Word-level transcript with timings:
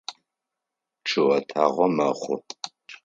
Чъыӏэтагъэ 1.07 1.87
мэхъу. 1.95 2.37